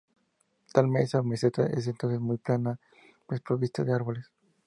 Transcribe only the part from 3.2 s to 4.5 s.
y desprovista de árboles.